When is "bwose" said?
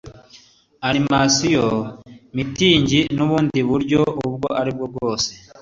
4.91-5.29